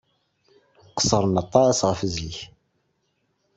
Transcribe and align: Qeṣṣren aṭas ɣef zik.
Qeṣṣren 0.97 1.35
aṭas 1.43 1.79
ɣef 1.89 1.99
zik. 2.13 2.37